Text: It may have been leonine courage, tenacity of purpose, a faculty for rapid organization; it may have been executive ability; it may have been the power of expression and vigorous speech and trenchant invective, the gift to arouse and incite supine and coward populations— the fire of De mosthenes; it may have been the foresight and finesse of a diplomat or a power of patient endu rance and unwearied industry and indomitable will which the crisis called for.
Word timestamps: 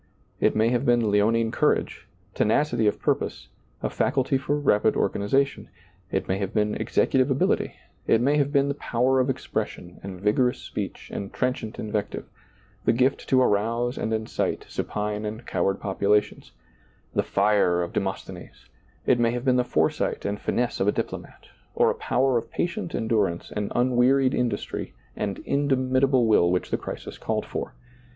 It 0.39 0.55
may 0.55 0.69
have 0.69 0.83
been 0.83 1.11
leonine 1.11 1.51
courage, 1.51 2.07
tenacity 2.33 2.87
of 2.87 2.99
purpose, 2.99 3.49
a 3.83 3.89
faculty 3.91 4.35
for 4.35 4.57
rapid 4.59 4.95
organization; 4.95 5.69
it 6.09 6.27
may 6.27 6.39
have 6.39 6.55
been 6.55 6.73
executive 6.73 7.29
ability; 7.29 7.75
it 8.07 8.19
may 8.19 8.37
have 8.37 8.51
been 8.51 8.67
the 8.67 8.73
power 8.73 9.19
of 9.19 9.29
expression 9.29 9.99
and 10.01 10.19
vigorous 10.19 10.57
speech 10.57 11.11
and 11.13 11.31
trenchant 11.31 11.77
invective, 11.77 12.25
the 12.83 12.91
gift 12.93 13.29
to 13.29 13.43
arouse 13.43 13.95
and 13.95 14.11
incite 14.11 14.65
supine 14.67 15.23
and 15.23 15.45
coward 15.45 15.79
populations— 15.79 16.51
the 17.13 17.21
fire 17.21 17.83
of 17.83 17.93
De 17.93 17.99
mosthenes; 17.99 18.69
it 19.05 19.19
may 19.19 19.29
have 19.29 19.45
been 19.45 19.57
the 19.57 19.63
foresight 19.63 20.25
and 20.25 20.41
finesse 20.41 20.79
of 20.79 20.87
a 20.87 20.91
diplomat 20.91 21.45
or 21.75 21.91
a 21.91 21.93
power 21.93 22.39
of 22.39 22.49
patient 22.49 22.93
endu 22.93 23.23
rance 23.23 23.51
and 23.55 23.71
unwearied 23.75 24.33
industry 24.33 24.95
and 25.15 25.37
indomitable 25.45 26.25
will 26.25 26.49
which 26.51 26.71
the 26.71 26.75
crisis 26.77 27.19
called 27.19 27.45
for. 27.45 27.75